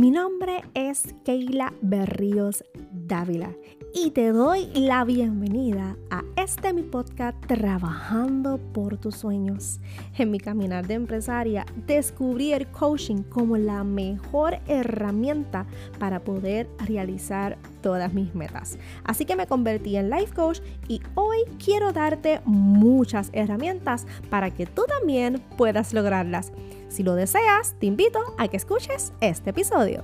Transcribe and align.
Mi 0.00 0.10
nombre 0.10 0.62
es 0.72 1.14
Keila 1.26 1.74
Berríos 1.82 2.64
Dávila 2.90 3.54
y 3.92 4.12
te 4.12 4.32
doy 4.32 4.64
la 4.72 5.04
bienvenida 5.04 5.94
a 6.10 6.22
este 6.36 6.72
mi 6.72 6.80
podcast 6.80 7.38
Trabajando 7.46 8.56
por 8.72 8.96
tus 8.96 9.16
sueños. 9.16 9.78
En 10.16 10.30
mi 10.30 10.38
caminar 10.38 10.86
de 10.86 10.94
empresaria 10.94 11.66
descubrí 11.86 12.54
el 12.54 12.66
coaching 12.68 13.24
como 13.24 13.58
la 13.58 13.84
mejor 13.84 14.58
herramienta 14.68 15.66
para 15.98 16.20
poder 16.20 16.66
realizar 16.86 17.58
todas 17.82 18.14
mis 18.14 18.34
metas. 18.34 18.78
Así 19.04 19.26
que 19.26 19.36
me 19.36 19.46
convertí 19.46 19.96
en 19.96 20.08
life 20.08 20.34
coach 20.34 20.60
y 20.88 21.02
hoy 21.14 21.29
quiero 21.62 21.92
darte 21.92 22.40
muchas 22.44 23.30
herramientas 23.32 24.06
para 24.28 24.50
que 24.50 24.66
tú 24.66 24.84
también 24.86 25.42
puedas 25.56 25.92
lograrlas. 25.92 26.52
Si 26.88 27.02
lo 27.02 27.14
deseas, 27.14 27.74
te 27.78 27.86
invito 27.86 28.18
a 28.38 28.48
que 28.48 28.56
escuches 28.56 29.12
este 29.20 29.50
episodio. 29.50 30.02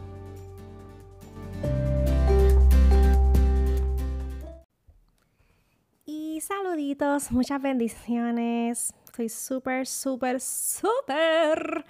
Y 6.05 6.41
saluditos, 6.41 7.33
muchas 7.33 7.61
bendiciones. 7.61 8.93
Estoy 9.07 9.29
súper, 9.29 9.87
súper, 9.87 10.41
súper 10.41 11.85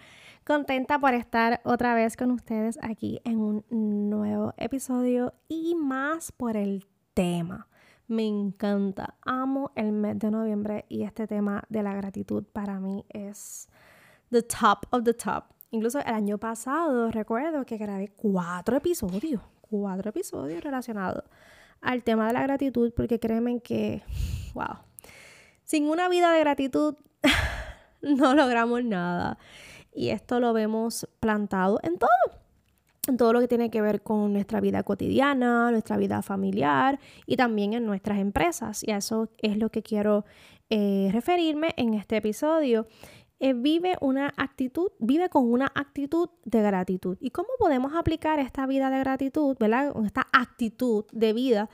contenta 0.47 1.01
por 1.01 1.13
estar 1.13 1.61
otra 1.65 1.95
vez 1.95 2.17
con 2.17 2.31
ustedes 2.31 2.79
aquí 2.81 3.21
en 3.25 3.41
un 3.41 3.65
nuevo 4.09 4.55
episodio 4.57 5.35
y 5.49 5.75
más 5.75 6.31
por 6.31 6.57
el 6.57 6.87
tema. 7.15 7.67
Me 8.09 8.25
encanta, 8.25 9.17
amo 9.23 9.73
el 9.75 9.91
mes 9.91 10.17
de 10.21 10.31
noviembre 10.31 10.85
y 10.89 11.03
este 11.03 11.27
tema 11.27 11.65
de 11.69 11.83
la 11.83 11.93
gratitud 11.93 12.45
para 12.45 12.79
mí 12.79 13.05
es 13.09 13.69
the 14.31 14.43
top 14.43 14.87
of 14.91 15.03
the 15.03 15.13
top. 15.13 15.45
Incluso 15.73 15.99
el 15.99 16.15
año 16.15 16.39
pasado 16.39 17.11
recuerdo 17.11 17.67
que 17.67 17.77
grabé 17.77 18.13
cuatro 18.15 18.77
episodios, 18.77 19.43
cuatro 19.61 20.11
episodios 20.11 20.63
relacionados 20.63 21.25
al 21.81 22.05
tema 22.05 22.29
de 22.29 22.35
la 22.35 22.43
gratitud, 22.43 22.93
porque 22.95 23.19
créeme 23.19 23.61
que, 23.61 24.05
wow, 24.55 24.79
sin 25.65 25.89
una 25.89 26.09
vida 26.09 26.31
de 26.31 26.41
gratitud 26.41 26.95
no 28.03 28.35
logramos 28.35 28.85
nada. 28.85 29.37
Y 29.93 30.11
esto 30.11 30.39
lo 30.39 30.53
vemos 30.53 31.09
plantado 31.19 31.81
en 31.83 31.99
todo, 31.99 32.09
todo 33.15 33.33
lo 33.33 33.41
que 33.41 33.49
tiene 33.49 33.71
que 33.71 33.81
ver 33.81 34.03
con 34.03 34.33
nuestra 34.33 34.61
vida 34.61 34.83
cotidiana, 34.83 35.71
nuestra 35.71 35.97
vida 35.97 36.23
familiar 36.23 36.99
y 37.27 37.37
también 37.37 37.73
en 37.75 37.87
nuestras 37.87 38.19
empresas. 38.19 38.83
Y 38.83 38.91
a 38.91 38.97
eso 38.97 39.29
es 39.39 39.57
lo 39.57 39.71
que 39.71 39.83
quiero 39.83 40.25
eh, 40.71 41.11
referirme 41.13 41.69
en 41.77 41.95
este 41.95 42.17
episodio. 42.17 42.89
Eh, 43.39 43.53
vive 43.53 43.97
una 44.01 44.33
actitud, 44.39 44.93
vive 44.99 45.29
con 45.29 45.51
una 45.53 45.71
actitud 45.75 46.31
de 46.45 46.63
gratitud. 46.63 47.19
¿Y 47.21 47.31
cómo 47.31 47.49
podemos 47.59 47.95
aplicar 47.95 48.39
esta 48.39 48.67
vida 48.67 48.89
de 48.89 48.99
gratitud, 48.99 49.57
¿verdad? 49.61 49.93
Esta 50.07 50.27
actitud 50.33 51.05
de 51.13 51.35
vida 51.35 51.69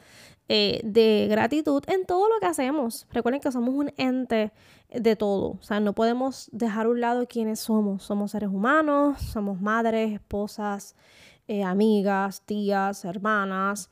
eh, 0.48 0.80
de 0.82 1.28
gratitud 1.30 1.84
en 1.86 2.04
todo 2.04 2.28
lo 2.28 2.40
que 2.40 2.46
hacemos. 2.46 3.06
Recuerden 3.12 3.40
que 3.40 3.52
somos 3.52 3.74
un 3.74 3.92
ente 3.96 4.52
de 4.90 5.14
todo. 5.14 5.52
O 5.52 5.62
sea, 5.62 5.78
no 5.78 5.92
podemos 5.94 6.50
dejar 6.52 6.86
a 6.86 6.88
un 6.88 7.00
lado 7.00 7.26
quiénes 7.28 7.60
somos. 7.60 8.02
Somos 8.02 8.32
seres 8.32 8.48
humanos, 8.48 9.22
somos 9.22 9.60
madres, 9.60 10.12
esposas, 10.12 10.96
eh, 11.46 11.62
amigas, 11.62 12.42
tías, 12.44 13.04
hermanas. 13.04 13.88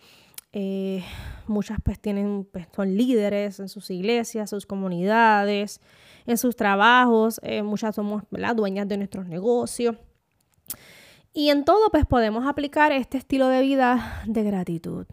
Muchas 1.47 1.79
pues 1.83 2.01
tienen, 2.01 2.49
pues, 2.51 2.67
son 2.75 2.97
líderes 2.97 3.61
en 3.61 3.69
sus 3.69 3.91
iglesias, 3.91 4.51
sus 4.51 4.67
comunidades 4.67 5.81
en 6.27 6.39
sus 6.39 6.57
trabajos, 6.57 7.41
eh, 7.43 7.63
muchas 7.63 7.95
somos 7.95 8.23
dueñas 8.55 8.89
de 8.89 8.97
nuestros 8.97 9.27
negocios. 9.27 9.97
Y 11.33 11.51
en 11.51 11.65
todo, 11.65 11.91
pues 11.91 12.07
podemos 12.07 12.47
aplicar 12.47 12.93
este 12.93 13.19
estilo 13.19 13.49
de 13.49 13.61
vida 13.63 14.23
de 14.27 14.43
gratitud. 14.43 15.07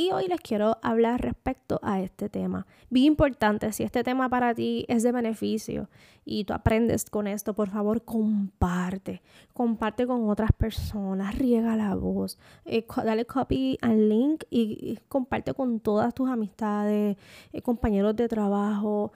Y 0.00 0.12
hoy 0.12 0.28
les 0.28 0.40
quiero 0.40 0.78
hablar 0.80 1.20
respecto 1.20 1.78
a 1.82 2.00
este 2.00 2.30
tema. 2.30 2.66
Bien 2.88 3.04
importante, 3.04 3.70
si 3.70 3.82
este 3.82 4.02
tema 4.02 4.30
para 4.30 4.54
ti 4.54 4.86
es 4.88 5.02
de 5.02 5.12
beneficio 5.12 5.90
y 6.24 6.44
tú 6.44 6.54
aprendes 6.54 7.10
con 7.10 7.26
esto, 7.26 7.52
por 7.52 7.68
favor, 7.68 8.02
comparte. 8.02 9.20
Comparte 9.52 10.06
con 10.06 10.30
otras 10.30 10.52
personas, 10.52 11.36
riega 11.36 11.76
la 11.76 11.94
voz, 11.96 12.38
eh, 12.64 12.86
dale 13.04 13.26
copy 13.26 13.76
al 13.82 14.08
link 14.08 14.44
y, 14.48 14.98
comparte 15.08 15.52
con 15.52 15.80
todas 15.80 16.14
tus 16.14 16.30
amistades, 16.30 17.18
eh, 17.52 17.60
compañeros 17.60 18.16
de 18.16 18.26
trabajo. 18.26 19.12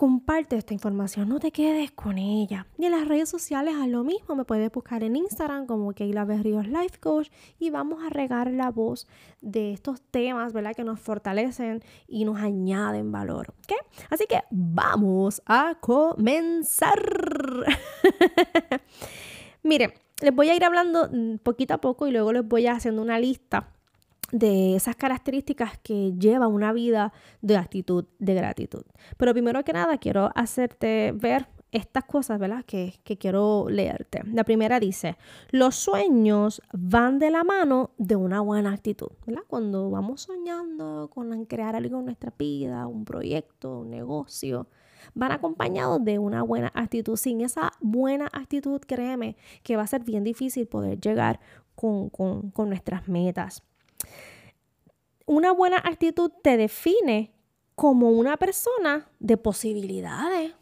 Comparte 0.00 0.56
esta 0.56 0.72
información, 0.72 1.28
no 1.28 1.40
te 1.40 1.52
quedes 1.52 1.90
con 1.90 2.16
ella. 2.16 2.66
Y 2.78 2.86
en 2.86 2.92
las 2.92 3.06
redes 3.06 3.28
sociales 3.28 3.74
a 3.74 3.86
lo 3.86 4.02
mismo, 4.02 4.34
me 4.34 4.46
puedes 4.46 4.72
buscar 4.72 5.04
en 5.04 5.14
Instagram 5.14 5.66
como 5.66 5.92
Keila 5.92 6.24
Berrios 6.24 6.66
Life 6.68 6.98
Coach 6.98 7.28
y 7.58 7.68
vamos 7.68 8.02
a 8.02 8.08
regar 8.08 8.50
la 8.50 8.70
voz 8.70 9.06
de 9.42 9.74
estos 9.74 10.00
temas, 10.00 10.54
¿verdad? 10.54 10.74
Que 10.74 10.84
nos 10.84 11.00
fortalecen 11.00 11.82
y 12.08 12.24
nos 12.24 12.38
añaden 12.38 13.12
valor, 13.12 13.52
¿ok? 13.58 13.74
Así 14.08 14.24
que 14.26 14.40
vamos 14.50 15.42
a 15.44 15.74
comenzar. 15.82 16.96
Miren, 19.62 19.92
les 20.22 20.34
voy 20.34 20.48
a 20.48 20.56
ir 20.56 20.64
hablando 20.64 21.10
poquito 21.42 21.74
a 21.74 21.78
poco 21.82 22.06
y 22.06 22.10
luego 22.10 22.32
les 22.32 22.48
voy 22.48 22.66
a 22.68 22.72
haciendo 22.72 23.02
una 23.02 23.18
lista 23.18 23.74
de 24.32 24.76
esas 24.76 24.96
características 24.96 25.78
que 25.78 26.12
lleva 26.18 26.46
una 26.46 26.72
vida 26.72 27.12
de 27.42 27.56
actitud 27.56 28.06
de 28.18 28.34
gratitud. 28.34 28.82
Pero 29.16 29.32
primero 29.32 29.64
que 29.64 29.72
nada 29.72 29.98
quiero 29.98 30.30
hacerte 30.34 31.12
ver 31.14 31.48
estas 31.72 32.04
cosas, 32.04 32.38
¿verdad? 32.38 32.64
Que, 32.64 32.94
quiero 33.18 33.66
leerte. 33.68 34.22
La 34.24 34.44
primera 34.44 34.80
dice, 34.80 35.16
los 35.50 35.76
sueños 35.76 36.62
van 36.72 37.18
de 37.18 37.30
la 37.30 37.44
mano 37.44 37.90
de 37.98 38.16
una 38.16 38.40
buena 38.40 38.72
actitud, 38.72 39.10
¿verdad? 39.26 39.42
Cuando 39.46 39.90
vamos 39.90 40.22
soñando 40.22 41.10
con 41.12 41.44
crear 41.46 41.76
algo 41.76 41.98
en 42.00 42.06
nuestra 42.06 42.32
vida, 42.36 42.86
un 42.86 43.04
proyecto, 43.04 43.80
un 43.80 43.90
negocio, 43.90 44.68
van 45.14 45.32
acompañados 45.32 46.04
de 46.04 46.18
una 46.18 46.42
buena 46.42 46.70
actitud. 46.74 47.16
Sin 47.16 47.40
esa 47.40 47.72
buena 47.80 48.28
actitud, 48.32 48.80
créeme 48.80 49.36
que 49.62 49.76
va 49.76 49.82
a 49.82 49.86
ser 49.86 50.02
bien 50.04 50.24
difícil 50.24 50.66
poder 50.66 51.00
llegar 51.00 51.40
con, 51.74 52.10
con, 52.10 52.50
con 52.50 52.68
nuestras 52.68 53.08
metas. 53.08 53.62
Una 55.26 55.52
buena 55.52 55.76
actitud 55.76 56.30
te 56.42 56.56
define 56.56 57.32
como 57.74 58.10
una 58.10 58.36
persona 58.36 59.08
de 59.18 59.36
posibilidades. 59.36 60.54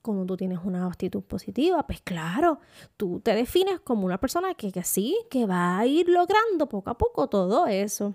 Como 0.00 0.26
tú 0.26 0.36
tienes 0.36 0.58
una 0.64 0.86
actitud 0.86 1.22
positiva, 1.22 1.86
pues 1.86 2.00
claro, 2.02 2.58
tú 2.96 3.20
te 3.20 3.34
defines 3.34 3.80
como 3.80 4.04
una 4.04 4.18
persona 4.18 4.54
que, 4.54 4.72
que 4.72 4.82
sí, 4.82 5.16
que 5.30 5.46
va 5.46 5.78
a 5.78 5.86
ir 5.86 6.08
logrando 6.08 6.68
poco 6.68 6.90
a 6.90 6.98
poco 6.98 7.28
todo 7.28 7.66
eso. 7.66 8.14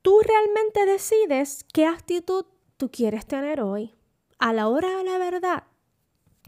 Tú 0.00 0.20
realmente 0.20 0.86
decides 0.86 1.64
qué 1.72 1.86
actitud 1.86 2.46
tú 2.76 2.90
quieres 2.90 3.26
tener 3.26 3.60
hoy. 3.60 3.94
A 4.38 4.52
la 4.52 4.68
hora 4.68 4.96
de 4.96 5.04
la 5.04 5.18
verdad, 5.18 5.64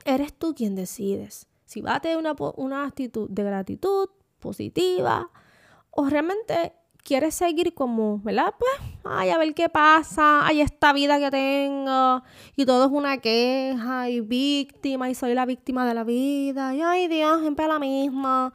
eres 0.04 0.32
tú 0.32 0.54
quien 0.54 0.74
decides 0.74 1.46
si 1.66 1.80
va 1.80 1.96
a 1.96 2.00
tener 2.00 2.16
una, 2.16 2.34
una 2.56 2.86
actitud 2.86 3.28
de 3.28 3.42
gratitud 3.42 4.08
positiva 4.38 5.30
o 5.90 6.08
realmente 6.08 6.72
quieres 7.06 7.36
seguir 7.36 7.72
como, 7.72 8.18
¿verdad? 8.18 8.52
Pues, 8.58 8.90
ay, 9.04 9.30
a 9.30 9.38
ver 9.38 9.54
qué 9.54 9.68
pasa, 9.68 10.44
ay, 10.44 10.60
esta 10.60 10.92
vida 10.92 11.20
que 11.20 11.30
tengo, 11.30 12.22
y 12.56 12.66
todo 12.66 12.86
es 12.86 12.90
una 12.90 13.18
queja, 13.18 14.10
y 14.10 14.20
víctima, 14.20 15.08
y 15.08 15.14
soy 15.14 15.32
la 15.34 15.46
víctima 15.46 15.86
de 15.86 15.94
la 15.94 16.02
vida, 16.02 16.74
y 16.74 16.82
ay, 16.82 17.06
Dios, 17.06 17.40
siempre 17.40 17.68
la 17.68 17.78
misma, 17.78 18.52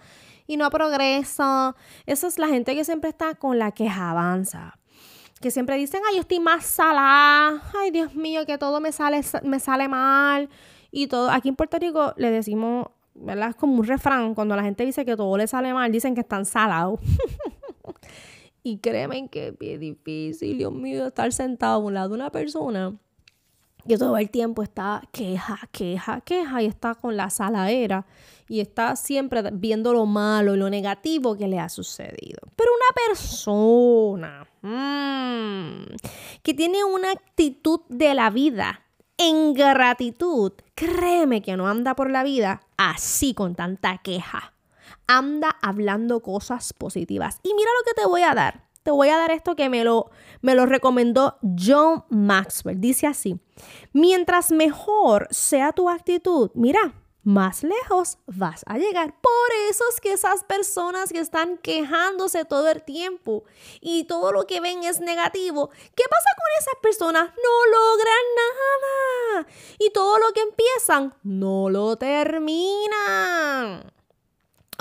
y 0.48 0.58
no 0.58 0.70
progresa. 0.70 1.76
Esa 2.06 2.28
es 2.28 2.38
la 2.38 2.50
gente 2.50 2.76
que 2.76 2.84
siempre 2.84 3.10
está 3.10 3.36
con 3.36 3.58
la 3.58 3.72
queja 3.72 4.12
avanza. 4.12 4.78
Que 5.40 5.50
siempre 5.50 5.78
dicen, 5.78 6.02
ay, 6.10 6.16
yo 6.16 6.22
estoy 6.22 6.42
más 6.42 6.66
salada, 6.66 7.64
ay, 7.80 7.90
Dios 7.92 8.14
mío, 8.16 8.46
que 8.46 8.58
todo 8.58 8.82
me 8.82 8.92
sale, 8.92 9.22
me 9.44 9.62
sale 9.62 9.88
mal, 9.88 10.50
y 10.92 11.08
todo. 11.08 11.32
Aquí 11.32 11.48
en 11.48 11.56
Puerto 11.56 11.80
Rico 11.80 12.14
le 12.18 12.30
decimos, 12.30 12.88
¿verdad? 13.16 13.52
Es 13.52 13.56
como 13.56 13.76
un 13.76 13.86
refrán, 13.86 14.36
cuando 14.36 14.58
la 14.58 14.64
gente 14.64 14.86
dice 14.86 15.06
que 15.06 15.16
todo 15.16 15.38
le 15.38 15.48
sale 15.48 15.74
mal, 15.74 15.90
dicen 15.90 16.14
que 16.16 16.22
están 16.22 16.46
salados. 16.46 17.00
Y 18.64 18.78
créeme 18.78 19.28
que 19.30 19.56
es 19.60 19.80
difícil, 19.80 20.58
Dios 20.58 20.74
mío, 20.74 21.08
estar 21.08 21.32
sentado 21.34 21.76
a 21.76 21.78
un 21.80 21.94
lado 21.94 22.10
de 22.10 22.16
una 22.16 22.32
persona 22.32 22.96
que 23.88 23.98
todo 23.98 24.18
el 24.18 24.30
tiempo 24.30 24.64
está 24.64 25.02
queja, 25.12 25.60
queja, 25.72 26.22
queja 26.22 26.62
y 26.62 26.66
está 26.68 26.96
con 26.96 27.18
la 27.18 27.30
saladera 27.30 28.06
y 28.48 28.60
está 28.60 28.96
siempre 28.96 29.42
viendo 29.54 29.94
lo 29.94 30.06
malo 30.06 30.54
y 30.54 30.58
lo 30.58 30.70
negativo 30.70 31.38
que 31.38 31.48
le 31.48 31.60
ha 31.60 31.70
sucedido. 31.70 32.40
Pero 32.56 32.70
una 32.76 33.08
persona 33.08 34.48
mm, 34.62 35.96
que 36.44 36.54
tiene 36.54 36.84
una 36.84 37.12
actitud 37.12 37.82
de 37.90 38.14
la 38.14 38.30
vida 38.30 38.82
en 39.18 39.54
gratitud, 39.54 40.54
créeme 40.76 41.42
que 41.42 41.56
no 41.56 41.68
anda 41.68 41.96
por 41.96 42.10
la 42.10 42.24
vida 42.24 42.62
así 42.78 43.34
con 43.34 43.56
tanta 43.56 44.00
queja 44.00 44.54
anda 45.08 45.58
hablando 45.62 46.22
cosas 46.22 46.74
positivas. 46.74 47.40
Y 47.44 47.54
mira 47.54 47.70
lo 47.80 47.86
que 47.86 48.02
te 48.02 48.08
voy 48.08 48.22
a 48.22 48.34
dar. 48.34 48.68
Te 48.84 48.92
voy 48.92 49.10
a 49.10 49.18
dar 49.18 49.30
esto 49.30 49.56
que 49.56 49.70
me 49.70 49.84
lo, 49.84 50.10
me 50.42 50.56
lo 50.56 50.66
recomendó 50.66 51.38
John 51.42 52.04
Maxwell. 52.10 52.82
Dice 52.82 53.06
así, 53.06 53.40
mientras 53.94 54.52
mejor 54.52 55.28
sea 55.30 55.72
tu 55.72 55.88
actitud, 55.88 56.50
mira, 56.56 56.96
más 57.24 57.64
lejos 57.64 58.18
vas 58.26 58.64
a 58.66 58.80
llegar. 58.80 59.14
Por 59.22 59.52
eso 59.70 59.84
es 59.94 60.02
que 60.02 60.14
esas 60.14 60.44
personas 60.44 61.14
que 61.14 61.20
están 61.20 61.58
quejándose 61.58 62.46
todo 62.46 62.70
el 62.70 62.82
tiempo 62.82 63.44
y 63.80 64.06
todo 64.06 64.32
lo 64.32 64.48
que 64.48 64.60
ven 64.60 64.84
es 64.84 65.00
negativo, 65.00 65.70
¿qué 65.70 66.04
pasa 66.10 66.30
con 66.36 66.48
esas 66.60 66.76
personas? 66.82 67.30
No 67.30 67.66
logran 67.72 68.26
nada. 68.36 69.48
Y 69.78 69.92
todo 69.92 70.18
lo 70.18 70.32
que 70.34 70.42
empiezan, 70.42 71.14
no 71.24 71.70
lo 71.70 71.96
terminan 71.98 73.92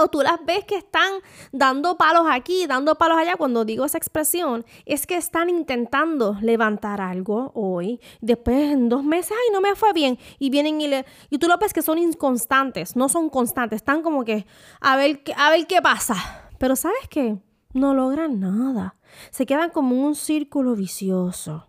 o 0.01 0.09
tú 0.09 0.21
las 0.23 0.45
ves 0.45 0.65
que 0.65 0.77
están 0.77 1.13
dando 1.53 1.97
palos 1.97 2.27
aquí, 2.31 2.67
dando 2.67 2.97
palos 2.97 3.19
allá. 3.19 3.37
Cuando 3.37 3.65
digo 3.65 3.85
esa 3.85 3.99
expresión, 3.99 4.65
es 4.87 5.07
que 5.07 5.17
están 5.17 5.51
intentando 5.51 6.37
levantar 6.41 7.01
algo 7.01 7.53
hoy. 7.55 8.01
Después, 8.21 8.73
en 8.73 8.89
dos 8.89 9.05
meses, 9.05 9.33
ay, 9.33 9.53
no 9.53 9.61
me 9.61 9.75
fue 9.75 9.93
bien. 9.93 10.19
Y 10.39 10.51
vienen 10.51 10.81
y 10.81 10.89
le. 10.89 11.07
Tú 11.39 11.47
lo 11.47 11.59
ves 11.59 11.73
que 11.73 11.83
son 11.83 11.99
inconstantes, 11.99 12.97
no 12.97 13.09
son 13.09 13.31
constantes. 13.31 13.77
Están 13.77 14.03
como 14.03 14.25
que 14.25 14.47
a 14.81 14.97
ver, 14.97 15.23
a 15.37 15.51
ver 15.51 15.67
qué 15.67 15.81
pasa. 15.83 16.17
Pero 16.59 16.77
¿sabes 16.77 17.09
qué? 17.09 17.39
No 17.73 17.95
logran 17.95 18.41
nada. 18.41 18.97
Se 19.31 19.47
quedan 19.47 19.71
como 19.71 20.05
un 20.05 20.15
círculo 20.15 20.75
vicioso. 20.75 21.69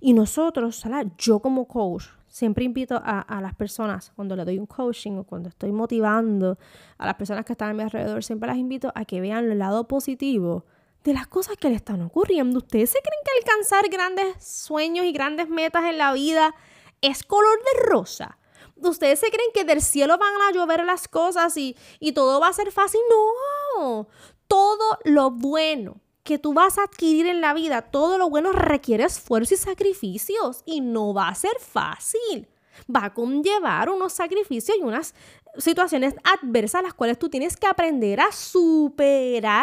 Y 0.00 0.12
nosotros, 0.12 0.84
yo 1.18 1.40
como 1.40 1.66
coach, 1.66 2.04
siempre 2.30 2.64
invito 2.64 3.00
a, 3.04 3.40
las 3.42 3.54
personas, 3.54 4.12
cuando 4.14 4.36
le 4.36 4.44
doy 4.44 4.58
un 4.58 4.66
coaching 4.66 5.18
o 5.18 5.24
cuando 5.24 5.48
estoy 5.48 5.72
motivando 5.72 6.56
a 6.96 7.06
las 7.06 7.16
personas 7.16 7.44
que 7.44 7.52
están 7.52 7.70
a 7.70 7.74
mi 7.74 7.82
alrededor, 7.82 8.24
siempre 8.24 8.48
las 8.48 8.56
invito 8.56 8.92
a 8.94 9.04
que 9.04 9.20
vean 9.20 9.50
el 9.50 9.58
lado 9.58 9.86
positivo 9.86 10.64
de 11.02 11.12
las 11.12 11.26
cosas 11.26 11.56
que 11.56 11.68
le 11.68 11.74
están 11.74 12.00
ocurriendo. 12.02 12.58
¿Ustedes 12.58 12.90
se 12.90 13.00
creen 13.00 13.20
que 13.24 13.50
alcanzar 13.50 13.88
grandes 13.90 14.44
sueños 14.44 15.04
y 15.04 15.12
grandes 15.12 15.48
metas 15.48 15.84
en 15.84 15.98
la 15.98 16.12
vida 16.12 16.54
es 17.02 17.24
color 17.24 17.58
de 17.58 17.88
rosa? 17.88 18.38
¿Ustedes 18.76 19.18
se 19.18 19.30
creen 19.30 19.50
que 19.52 19.64
del 19.64 19.82
cielo 19.82 20.16
van 20.16 20.32
a 20.48 20.52
llover 20.52 20.84
las 20.84 21.08
cosas 21.08 21.56
y, 21.56 21.76
y 21.98 22.12
todo 22.12 22.40
va 22.40 22.48
a 22.48 22.52
ser 22.52 22.70
fácil? 22.70 23.00
No, 23.10 24.08
todo 24.46 24.98
lo 25.04 25.32
bueno 25.32 26.00
que 26.30 26.38
tú 26.38 26.54
vas 26.54 26.78
a 26.78 26.84
adquirir 26.84 27.26
en 27.26 27.40
la 27.40 27.52
vida, 27.54 27.82
todo 27.82 28.16
lo 28.16 28.30
bueno 28.30 28.52
requiere 28.52 29.02
esfuerzo 29.02 29.54
y 29.54 29.56
sacrificios 29.56 30.62
y 30.64 30.80
no 30.80 31.12
va 31.12 31.26
a 31.26 31.34
ser 31.34 31.58
fácil. 31.58 32.46
Va 32.88 33.06
a 33.06 33.12
conllevar 33.12 33.90
unos 33.90 34.12
sacrificios 34.12 34.78
y 34.78 34.82
unas 34.82 35.12
situaciones 35.58 36.14
adversas 36.22 36.84
las 36.84 36.94
cuales 36.94 37.18
tú 37.18 37.28
tienes 37.30 37.56
que 37.56 37.66
aprender 37.66 38.20
a 38.20 38.30
superarte. 38.30 39.58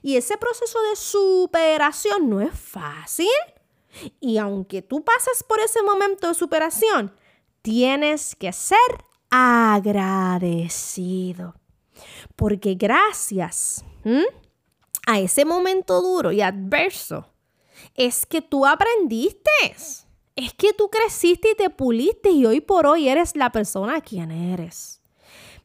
Y 0.00 0.16
ese 0.16 0.38
proceso 0.38 0.80
de 0.88 0.96
superación 0.96 2.30
no 2.30 2.40
es 2.40 2.58
fácil. 2.58 3.28
Y 4.20 4.38
aunque 4.38 4.80
tú 4.80 5.04
pases 5.04 5.42
por 5.46 5.60
ese 5.60 5.82
momento 5.82 6.28
de 6.28 6.34
superación, 6.34 7.12
tienes 7.60 8.34
que 8.34 8.54
ser 8.54 8.78
agradecido. 9.28 10.46
Porque 12.36 12.74
gracias 12.74 13.84
a 15.08 15.18
ese 15.20 15.46
momento 15.46 16.02
duro 16.02 16.32
y 16.32 16.42
adverso 16.42 17.32
es 17.94 18.26
que 18.26 18.42
tú 18.42 18.66
aprendiste. 18.66 19.50
Es 20.36 20.52
que 20.52 20.74
tú 20.74 20.90
creciste 20.90 21.52
y 21.52 21.54
te 21.54 21.70
puliste 21.70 22.28
y 22.28 22.44
hoy 22.44 22.60
por 22.60 22.86
hoy 22.86 23.08
eres 23.08 23.34
la 23.34 23.50
persona 23.50 24.02
quien 24.02 24.30
eres. 24.30 25.00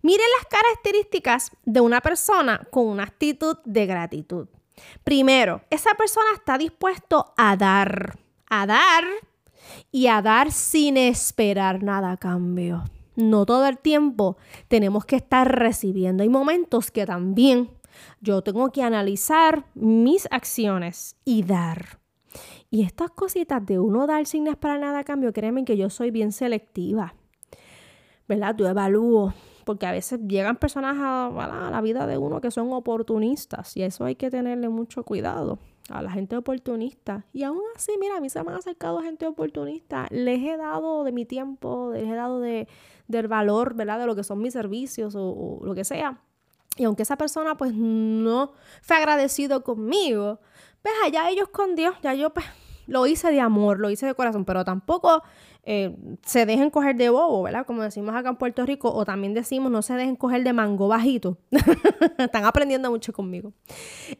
Miren 0.02 0.26
las 0.40 0.48
características 0.48 1.52
de 1.66 1.82
una 1.82 2.00
persona 2.00 2.66
con 2.72 2.88
una 2.88 3.04
actitud 3.04 3.58
de 3.66 3.86
gratitud. 3.86 4.48
Primero, 5.04 5.62
esa 5.70 5.94
persona 5.96 6.28
está 6.36 6.58
dispuesto 6.58 7.34
a 7.36 7.58
dar, 7.58 8.18
a 8.50 8.66
dar 8.66 9.04
y 9.92 10.08
a 10.08 10.22
dar 10.22 10.54
sin 10.54 10.96
esperar 10.96 11.84
nada 11.84 12.12
a 12.12 12.18
cambio. 12.18 12.86
No 13.18 13.46
todo 13.46 13.68
el 13.68 13.78
tiempo 13.78 14.38
tenemos 14.70 15.04
que 15.04 15.18
estar 15.18 15.54
recibiendo. 15.54 16.24
Hay 16.24 16.30
momentos 16.30 16.92
que 16.92 17.06
también 17.06 17.70
yo 18.22 18.42
tengo 18.42 18.72
que 18.72 18.84
analizar 18.84 19.66
mis 19.76 20.28
acciones 20.32 21.16
y 21.26 21.44
dar. 21.44 22.00
Y 22.70 22.84
estas 22.84 23.12
cositas 23.12 23.66
de 23.66 23.80
uno 23.80 24.08
dar 24.08 24.26
sin 24.26 24.48
esperar 24.48 24.80
nada 24.80 25.00
a 25.00 25.04
cambio, 25.04 25.34
créeme 25.34 25.66
que 25.66 25.78
yo 25.78 25.90
soy 25.90 26.12
bien 26.12 26.32
selectiva. 26.32 27.14
¿Verdad? 28.28 28.56
Yo 28.58 28.68
evalúo, 28.68 29.34
porque 29.64 29.86
a 29.86 29.92
veces 29.92 30.20
llegan 30.28 30.56
personas 30.56 30.96
a, 30.98 31.70
la 31.72 31.82
vida 31.82 32.08
de 32.08 32.18
uno 32.18 32.42
que 32.42 32.52
son 32.52 32.72
oportunistas 32.74 33.76
y 33.78 33.84
eso 33.84 34.06
hay 34.06 34.16
que 34.16 34.30
tenerle 34.30 34.70
mucho 34.70 35.04
cuidado 35.04 35.60
a 35.90 36.02
la 36.02 36.12
gente 36.12 36.36
oportunista. 36.36 37.26
Y 37.34 37.44
aún 37.44 37.62
así, 37.76 37.92
mira, 38.00 38.18
a 38.18 38.22
mí 38.22 38.30
se 38.30 38.42
me 38.44 38.52
han 38.52 38.58
acercado 38.58 39.02
gente 39.02 39.28
oportunista. 39.28 40.08
Les 40.10 40.42
he 40.42 40.58
dado 40.58 41.04
de 41.04 41.12
mi 41.12 41.26
tiempo, 41.26 41.92
les 41.94 42.08
he 42.08 42.16
dado 42.16 42.40
de, 42.40 42.68
del 43.08 43.28
valor, 43.28 43.76
¿verdad? 43.76 44.00
De 44.00 44.06
lo 44.06 44.16
que 44.16 44.24
son 44.24 44.40
mis 44.40 44.54
servicios 44.54 45.16
o 45.16 45.60
lo 45.62 45.76
que 45.76 45.84
sea. 45.84 46.22
Y 46.78 46.86
aunque 46.86 47.04
esa 47.04 47.18
persona 47.18 47.56
pues 47.56 47.74
no 47.74 48.54
fue 48.82 48.98
agradecido 48.98 49.64
conmigo, 49.64 50.40
pues 50.82 50.94
allá 51.06 51.30
ellos 51.30 51.50
con 51.50 51.76
Dios, 51.76 51.96
ya 52.02 52.14
yo 52.14 52.32
pues 52.32 52.46
lo 52.88 53.08
hice 53.08 53.32
de 53.32 53.40
amor, 53.40 53.80
lo 53.80 53.90
hice 53.90 54.06
de 54.06 54.14
corazón, 54.14 54.46
pero 54.46 54.66
tampoco 54.66 55.24
eh, 55.64 55.96
se 56.26 56.46
dejen 56.46 56.70
coger 56.70 56.96
de 56.96 57.10
bobo, 57.10 57.44
¿verdad? 57.44 57.66
Como 57.66 57.82
decimos 57.82 58.16
acá 58.16 58.30
en 58.30 58.36
Puerto 58.36 58.66
Rico, 58.66 58.92
o 58.94 59.06
también 59.06 59.34
decimos 59.34 59.72
no 59.72 59.82
se 59.82 59.94
dejen 59.94 60.16
coger 60.16 60.44
de 60.44 60.54
mango 60.54 60.88
bajito. 60.88 61.38
Están 62.18 62.46
aprendiendo 62.46 62.90
mucho 62.90 63.14
conmigo. 63.14 63.54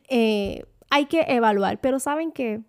Eh, 0.08 0.66
hay 0.90 1.06
que 1.08 1.26
evaluar, 1.28 1.80
pero 1.82 2.00
saben 2.00 2.32
que 2.32 2.62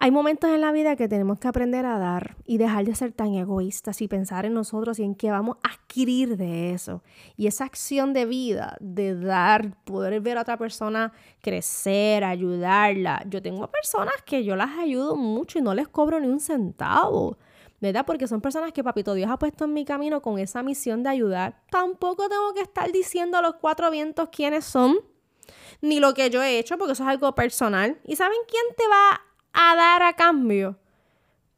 hay 0.00 0.12
momentos 0.12 0.48
en 0.50 0.60
la 0.60 0.70
vida 0.70 0.94
que 0.94 1.08
tenemos 1.08 1.40
que 1.40 1.48
aprender 1.48 1.84
a 1.84 1.98
dar 1.98 2.36
y 2.46 2.58
dejar 2.58 2.84
de 2.84 2.94
ser 2.94 3.12
tan 3.12 3.34
egoístas 3.34 4.00
y 4.00 4.06
pensar 4.06 4.46
en 4.46 4.54
nosotros 4.54 5.00
y 5.00 5.02
en 5.02 5.16
qué 5.16 5.32
vamos 5.32 5.56
a 5.64 5.74
adquirir 5.74 6.36
de 6.36 6.72
eso. 6.72 7.02
Y 7.36 7.48
esa 7.48 7.64
acción 7.64 8.12
de 8.12 8.24
vida, 8.24 8.76
de 8.78 9.16
dar, 9.16 9.76
poder 9.82 10.20
ver 10.20 10.38
a 10.38 10.42
otra 10.42 10.56
persona 10.56 11.12
crecer, 11.40 12.22
ayudarla. 12.22 13.24
Yo 13.28 13.42
tengo 13.42 13.66
personas 13.66 14.14
que 14.24 14.44
yo 14.44 14.54
las 14.54 14.78
ayudo 14.78 15.16
mucho 15.16 15.58
y 15.58 15.62
no 15.62 15.74
les 15.74 15.88
cobro 15.88 16.20
ni 16.20 16.28
un 16.28 16.38
centavo. 16.38 17.36
¿verdad? 17.80 18.06
Porque 18.06 18.28
son 18.28 18.40
personas 18.40 18.72
que 18.72 18.84
Papito 18.84 19.14
Dios 19.14 19.30
ha 19.30 19.38
puesto 19.38 19.64
en 19.64 19.72
mi 19.72 19.84
camino 19.84 20.22
con 20.22 20.38
esa 20.38 20.62
misión 20.62 21.02
de 21.02 21.10
ayudar. 21.10 21.60
Tampoco 21.70 22.28
tengo 22.28 22.54
que 22.54 22.60
estar 22.60 22.90
diciendo 22.92 23.36
a 23.38 23.42
los 23.42 23.54
cuatro 23.56 23.90
vientos 23.90 24.28
quiénes 24.30 24.64
son, 24.64 24.96
ni 25.80 25.98
lo 26.00 26.14
que 26.14 26.30
yo 26.30 26.42
he 26.42 26.58
hecho, 26.58 26.76
porque 26.76 26.92
eso 26.92 27.04
es 27.04 27.08
algo 27.08 27.34
personal. 27.34 28.00
¿Y 28.04 28.16
saben 28.16 28.38
quién 28.48 28.64
te 28.76 28.86
va 28.88 29.27
a 29.52 29.74
dar 29.74 30.02
a 30.02 30.14
cambio 30.14 30.78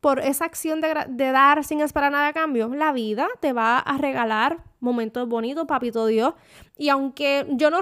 por 0.01 0.21
esa 0.21 0.47
acción 0.47 0.81
de, 0.81 1.33
dar 1.33 1.63
sin 1.63 1.81
esperar 1.81 2.11
nada 2.11 2.29
a 2.29 2.33
cambio, 2.33 2.69
la 2.69 2.93
vida 2.93 3.29
te 3.41 3.53
va 3.53 3.79
a 3.79 3.99
regalar 3.99 4.65
momentos 4.81 5.29
bonitos, 5.29 5.67
papito 5.67 6.07
Dios. 6.07 6.35
Y 6.79 6.89
aunque 6.89 7.47
yo 7.51 7.71
no 7.71 7.81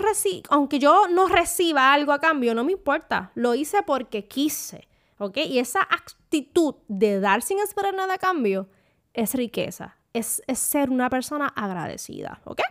aunque 0.50 0.78
yo 0.80 1.06
no 1.08 1.28
reciba 1.28 1.92
algo 1.92 2.12
a 2.12 2.18
cambio, 2.18 2.54
no 2.54 2.64
me 2.64 2.72
importa. 2.72 3.30
Lo 3.34 3.54
hice 3.54 3.82
porque 3.82 4.26
quise. 4.26 4.88
¿Ok? 5.18 5.36
Y 5.36 5.58
esa 5.58 5.80
actitud 5.80 6.76
de 6.88 7.20
dar 7.20 7.42
sin 7.42 7.58
esperar 7.60 7.94
nada 7.94 8.14
a 8.14 8.18
cambio 8.18 8.68
es 9.14 9.34
riqueza. 9.34 9.96
Es, 10.12 10.42
es 10.48 10.58
ser 10.58 10.90
una 10.90 11.10
persona 11.10 11.46
agradecida. 11.54 12.40
¿Ok? 12.44 12.62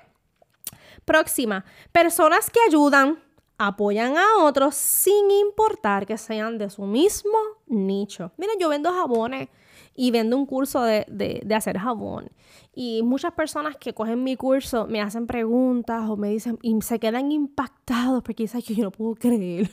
Próxima. 1.06 1.64
Personas 1.94 2.50
que 2.50 2.60
ayudan 2.68 3.20
apoyan 3.58 4.18
a 4.18 4.44
otros 4.44 4.76
sin 4.76 5.32
importar 5.32 6.06
que 6.06 6.18
sean 6.18 6.58
de 6.58 6.70
su 6.70 6.84
mismo 6.84 7.38
nicho. 7.66 8.32
Miren, 8.38 8.60
yo 8.60 8.70
vendo 8.70 8.92
jabones 8.92 9.50
y 9.96 10.12
vendo 10.12 10.38
un 10.38 10.46
curso 10.46 10.84
de, 10.84 11.48
hacer 11.56 11.78
jabón. 11.80 12.30
Y 12.74 13.02
muchas 13.04 13.34
personas 13.34 13.76
que 13.78 13.94
cogen 13.94 14.24
mi 14.24 14.36
curso 14.36 14.86
me 14.86 15.02
hacen 15.02 15.26
preguntas 15.26 16.08
o 16.08 16.16
me 16.16 16.30
dicen 16.30 16.60
y 16.62 16.80
se 16.82 17.00
quedan 17.00 17.32
impactados 17.32 18.22
porque 18.22 18.44
dicen 18.44 18.62
que 18.62 18.76
yo 18.76 18.84
no 18.84 18.92
puedo 18.92 19.16
creer 19.16 19.72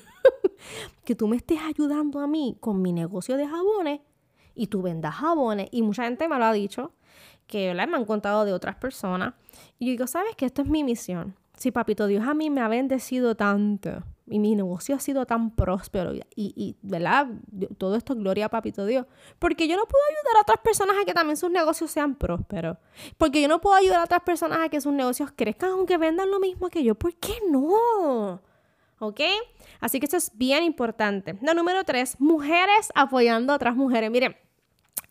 que 1.04 1.14
tú 1.14 1.28
me 1.28 1.36
estés 1.36 1.58
ayudando 1.60 2.20
a 2.20 2.26
mí 2.26 2.56
con 2.60 2.80
mi 2.80 2.92
negocio 2.92 3.36
de 3.36 3.46
jabones 3.46 4.00
y 4.54 4.68
tú 4.68 4.80
vendas 4.80 5.14
jabones. 5.16 5.68
Y 5.72 5.82
mucha 5.82 6.04
gente 6.04 6.26
me 6.26 6.38
lo 6.38 6.46
ha 6.46 6.52
dicho, 6.54 6.92
que 7.46 7.74
me 7.74 7.82
han 7.82 8.04
contado 8.06 8.46
de 8.46 8.54
otras 8.54 8.76
personas. 8.76 9.34
Y 9.78 9.86
yo 9.86 9.90
digo, 9.90 10.06
¿sabes 10.06 10.34
que 10.36 10.46
Esto 10.46 10.62
es 10.62 10.68
mi 10.68 10.84
misión 10.84 11.36
si 11.56 11.70
papito 11.70 12.06
Dios 12.06 12.26
a 12.26 12.34
mí 12.34 12.50
me 12.50 12.60
ha 12.60 12.68
bendecido 12.68 13.36
tanto 13.36 14.02
y 14.26 14.38
mi 14.38 14.54
negocio 14.54 14.96
ha 14.96 15.00
sido 15.00 15.26
tan 15.26 15.54
próspero 15.54 16.14
y, 16.14 16.24
y, 16.34 16.76
¿verdad? 16.82 17.28
Todo 17.76 17.96
esto 17.96 18.14
gloria 18.14 18.46
a 18.46 18.48
papito 18.48 18.86
Dios. 18.86 19.06
Porque 19.38 19.68
yo 19.68 19.76
no 19.76 19.84
puedo 19.86 20.02
ayudar 20.10 20.36
a 20.38 20.40
otras 20.40 20.58
personas 20.64 20.96
a 21.00 21.04
que 21.04 21.12
también 21.12 21.36
sus 21.36 21.50
negocios 21.50 21.90
sean 21.90 22.14
prósperos. 22.14 22.78
Porque 23.18 23.42
yo 23.42 23.48
no 23.48 23.60
puedo 23.60 23.76
ayudar 23.76 24.00
a 24.00 24.04
otras 24.04 24.22
personas 24.22 24.58
a 24.60 24.68
que 24.70 24.80
sus 24.80 24.92
negocios 24.92 25.30
crezcan 25.36 25.70
aunque 25.70 25.98
vendan 25.98 26.30
lo 26.30 26.40
mismo 26.40 26.70
que 26.70 26.82
yo. 26.82 26.94
¿Por 26.94 27.14
qué 27.16 27.34
no? 27.50 28.40
¿Ok? 28.98 29.20
Así 29.80 30.00
que 30.00 30.06
esto 30.06 30.16
es 30.16 30.32
bien 30.34 30.64
importante. 30.64 31.38
La 31.42 31.52
número 31.52 31.84
tres, 31.84 32.18
mujeres 32.18 32.90
apoyando 32.94 33.52
a 33.52 33.56
otras 33.56 33.76
mujeres. 33.76 34.10
Miren, 34.10 34.36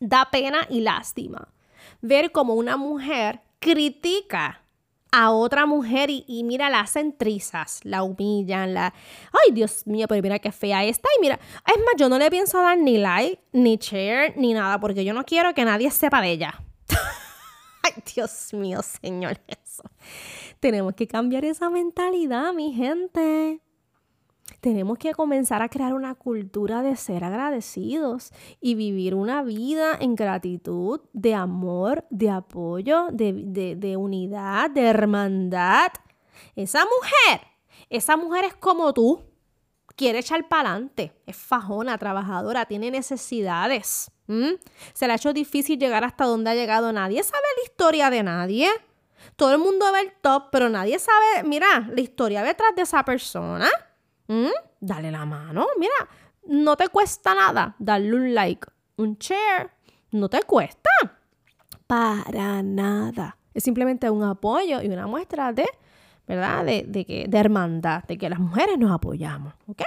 da 0.00 0.28
pena 0.32 0.66
y 0.68 0.80
lástima 0.80 1.54
ver 2.00 2.32
cómo 2.32 2.54
una 2.54 2.76
mujer 2.76 3.40
critica 3.60 4.63
a 5.16 5.30
otra 5.30 5.64
mujer 5.64 6.10
y, 6.10 6.42
mira, 6.42 6.68
la 6.70 6.80
hacen 6.80 7.16
trizas, 7.16 7.78
la 7.84 8.02
humillan, 8.02 8.74
la... 8.74 8.92
Ay, 9.32 9.52
Dios 9.52 9.86
mío, 9.86 10.08
pero 10.08 10.20
mira 10.20 10.40
qué 10.40 10.50
fea 10.50 10.82
está. 10.82 11.08
Y 11.16 11.20
mira, 11.20 11.38
es 11.64 11.76
más, 11.78 11.94
yo 11.96 12.08
no 12.08 12.18
le 12.18 12.28
pienso 12.32 12.60
dar 12.60 12.76
ni 12.76 12.98
like, 12.98 13.40
ni 13.52 13.76
share, 13.76 14.34
ni 14.36 14.54
nada, 14.54 14.80
porque 14.80 15.04
yo 15.04 15.14
no 15.14 15.24
quiero 15.24 15.54
que 15.54 15.64
nadie 15.64 15.92
sepa 15.92 16.20
de 16.20 16.32
ella. 16.32 16.60
Ay, 17.84 18.02
Dios 18.12 18.52
mío, 18.54 18.80
Señor, 18.82 19.38
eso. 19.46 19.84
Tenemos 20.58 20.94
que 20.94 21.06
cambiar 21.06 21.44
esa 21.44 21.70
mentalidad, 21.70 22.52
mi 22.52 22.72
gente. 22.72 23.60
Tenemos 24.60 24.98
que 24.98 25.12
comenzar 25.12 25.62
a 25.62 25.68
crear 25.68 25.94
una 25.94 26.14
cultura 26.14 26.82
de 26.82 26.96
ser 26.96 27.24
agradecidos 27.24 28.32
y 28.60 28.74
vivir 28.74 29.14
una 29.14 29.42
vida 29.42 29.96
en 29.98 30.14
gratitud, 30.14 31.00
de 31.12 31.34
amor, 31.34 32.06
de 32.10 32.30
apoyo, 32.30 33.08
de, 33.10 33.74
de 33.76 33.96
unidad, 33.96 34.70
de 34.70 34.82
hermandad. 34.82 35.88
Esa 36.56 36.84
mujer, 36.84 37.46
esa 37.90 38.16
mujer 38.16 38.44
es 38.44 38.54
como 38.54 38.92
tú 38.92 39.22
quiere 39.96 40.18
echar 40.18 40.48
para 40.48 40.70
adelante, 40.70 41.12
es 41.26 41.36
fajona, 41.36 41.98
trabajadora, 41.98 42.66
tiene 42.66 42.90
necesidades. 42.90 44.10
Se 44.94 45.06
le 45.06 45.12
ha 45.12 45.16
hecho 45.16 45.32
difícil 45.32 45.78
llegar 45.78 46.04
hasta 46.04 46.24
donde 46.24 46.50
ha 46.50 46.54
llegado. 46.54 46.92
Nadie 46.92 47.22
sabe 47.22 47.44
la 47.56 47.64
historia 47.64 48.10
de 48.10 48.22
nadie. 48.22 48.70
Todo 49.36 49.52
el 49.52 49.58
mundo 49.58 49.90
ve 49.92 50.00
el 50.00 50.12
top, 50.20 50.48
pero 50.50 50.68
nadie 50.68 50.98
sabe, 50.98 51.44
mira, 51.44 51.88
la 51.94 52.00
historia 52.00 52.42
detrás 52.42 52.74
de 52.74 52.82
esa 52.82 53.04
persona. 53.04 53.68
Dale 54.80 55.10
la 55.10 55.24
mano, 55.24 55.66
mira, 55.78 55.94
no 56.46 56.76
te 56.76 56.88
cuesta 56.88 57.34
nada 57.34 57.76
darle 57.78 58.14
un 58.14 58.34
like, 58.34 58.66
un 58.96 59.16
share, 59.18 59.70
no 60.12 60.28
te 60.28 60.42
cuesta. 60.42 60.90
Para 61.86 62.62
nada. 62.62 63.36
Es 63.52 63.62
simplemente 63.62 64.08
un 64.08 64.24
apoyo 64.24 64.80
y 64.82 64.88
una 64.88 65.06
muestra 65.06 65.52
de 65.52 65.66
¿verdad? 66.26 66.64
De, 66.64 67.04
que, 67.04 67.26
de 67.28 67.38
hermandad, 67.38 68.04
de 68.04 68.16
que 68.16 68.28
las 68.28 68.38
mujeres 68.38 68.78
nos 68.78 68.90
apoyamos, 68.90 69.54
¿ok? 69.66 69.82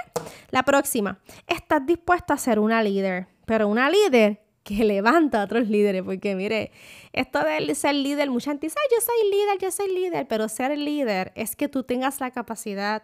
La 0.50 0.62
próxima, 0.62 1.18
estás 1.46 1.84
dispuesta 1.84 2.34
a 2.34 2.36
ser 2.36 2.58
una 2.58 2.82
líder, 2.82 3.26
pero 3.44 3.68
una 3.68 3.90
líder 3.90 4.42
que 4.62 4.74
levanta 4.84 5.40
a 5.40 5.44
otros 5.44 5.68
líderes, 5.68 6.02
porque 6.02 6.34
mire, 6.34 6.70
esto 7.12 7.40
de 7.42 7.74
ser 7.74 7.94
líder, 7.94 8.30
mucha 8.30 8.52
gente 8.52 8.66
dice, 8.66 8.78
yo 8.90 9.00
soy 9.00 9.30
líder, 9.30 9.58
yo 9.60 9.70
soy 9.70 9.94
líder, 9.94 10.28
pero 10.28 10.48
ser 10.48 10.76
líder 10.78 11.32
es 11.34 11.56
que 11.56 11.68
tú 11.68 11.82
tengas 11.82 12.20
la 12.20 12.30
capacidad 12.30 13.02